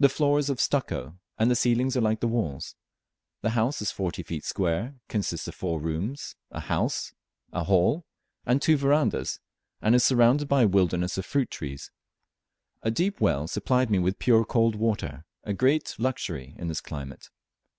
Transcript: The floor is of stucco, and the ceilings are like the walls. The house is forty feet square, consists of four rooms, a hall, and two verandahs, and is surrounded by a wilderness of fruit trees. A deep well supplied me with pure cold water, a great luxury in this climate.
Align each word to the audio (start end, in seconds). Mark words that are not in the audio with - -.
The 0.00 0.10
floor 0.10 0.38
is 0.38 0.50
of 0.50 0.60
stucco, 0.60 1.18
and 1.38 1.50
the 1.50 1.56
ceilings 1.56 1.96
are 1.96 2.02
like 2.02 2.20
the 2.20 2.28
walls. 2.28 2.76
The 3.40 3.48
house 3.56 3.80
is 3.80 3.90
forty 3.90 4.22
feet 4.22 4.44
square, 4.44 4.96
consists 5.08 5.48
of 5.48 5.54
four 5.54 5.80
rooms, 5.80 6.36
a 6.50 6.60
hall, 6.60 8.04
and 8.44 8.60
two 8.60 8.76
verandahs, 8.76 9.40
and 9.80 9.94
is 9.94 10.04
surrounded 10.04 10.46
by 10.46 10.64
a 10.64 10.68
wilderness 10.68 11.16
of 11.16 11.24
fruit 11.24 11.50
trees. 11.50 11.90
A 12.82 12.90
deep 12.90 13.18
well 13.18 13.48
supplied 13.48 13.88
me 13.90 13.98
with 13.98 14.18
pure 14.18 14.44
cold 14.44 14.74
water, 14.74 15.24
a 15.42 15.54
great 15.54 15.94
luxury 15.98 16.54
in 16.58 16.68
this 16.68 16.82
climate. 16.82 17.30